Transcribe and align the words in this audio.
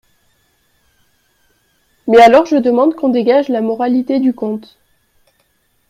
Mais 2.07 2.19
alors 2.19 2.47
je 2.47 2.55
demande 2.55 2.95
qu'on 2.95 3.09
dégage 3.09 3.49
la 3.49 3.61
moralité 3.61 4.19
du 4.19 4.33
conte. 4.33 4.79